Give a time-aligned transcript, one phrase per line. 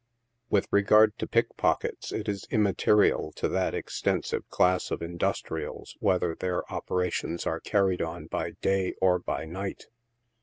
[0.49, 6.63] "With regard to pickpockets, it is immaterial to that extensive class of industrials whether their
[6.73, 9.85] operations are carried on by day or by night.